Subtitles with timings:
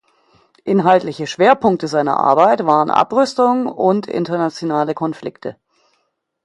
[0.63, 5.57] Inhaltliche Schwerpunkte seiner Arbeit waren Abrüstung und internationale Konflikte.